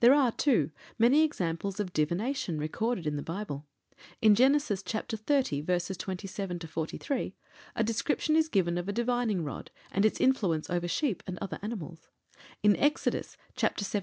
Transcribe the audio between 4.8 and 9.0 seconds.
chapter xxx., verses 27 43, a description is given of a